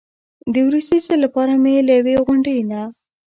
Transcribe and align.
د 0.53 0.55
وروستي 0.67 0.97
ځل 1.07 1.19
لپاره 1.25 1.53
مې 1.63 1.75
له 1.87 1.93
یوې 1.99 2.15
غونډۍ 2.25 2.59
نه. 2.71 2.81